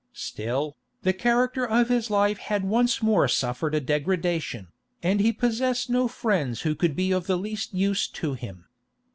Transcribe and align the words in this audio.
Still, 0.17 0.75
the 1.03 1.13
character 1.13 1.63
of 1.63 1.89
his 1.89 2.09
life 2.09 2.39
had 2.39 2.63
once 2.65 3.03
more 3.03 3.27
suffered 3.27 3.75
a 3.75 3.79
degradation, 3.79 4.69
and 5.03 5.19
he 5.19 5.31
possessed 5.31 5.91
no 5.91 6.07
friends 6.07 6.61
who 6.61 6.73
could 6.73 6.95
be 6.95 7.11
of 7.11 7.27
the 7.27 7.37
least 7.37 7.75
use 7.75 8.07
to 8.07 8.33
him. 8.33 8.65